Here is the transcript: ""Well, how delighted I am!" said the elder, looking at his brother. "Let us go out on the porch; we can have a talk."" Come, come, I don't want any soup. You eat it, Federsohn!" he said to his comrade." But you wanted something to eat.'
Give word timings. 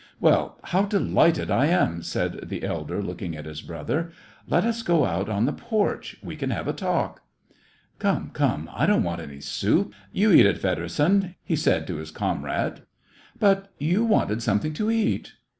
""Well, 0.19 0.57
how 0.63 0.81
delighted 0.85 1.51
I 1.51 1.67
am!" 1.67 2.01
said 2.01 2.49
the 2.49 2.63
elder, 2.63 3.03
looking 3.03 3.37
at 3.37 3.45
his 3.45 3.61
brother. 3.61 4.11
"Let 4.47 4.65
us 4.65 4.81
go 4.81 5.05
out 5.05 5.29
on 5.29 5.45
the 5.45 5.53
porch; 5.53 6.17
we 6.23 6.35
can 6.35 6.49
have 6.49 6.67
a 6.67 6.73
talk."" 6.73 7.21
Come, 7.99 8.31
come, 8.33 8.67
I 8.73 8.87
don't 8.87 9.03
want 9.03 9.21
any 9.21 9.41
soup. 9.41 9.93
You 10.11 10.31
eat 10.31 10.47
it, 10.47 10.57
Federsohn!" 10.57 11.35
he 11.43 11.55
said 11.55 11.85
to 11.85 11.97
his 11.97 12.09
comrade." 12.09 12.81
But 13.39 13.71
you 13.77 14.03
wanted 14.03 14.41
something 14.41 14.73
to 14.73 14.89
eat.' 14.89 15.33